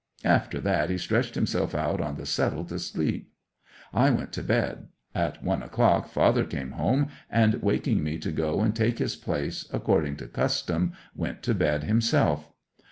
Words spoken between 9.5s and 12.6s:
according to custom, went to bed himself.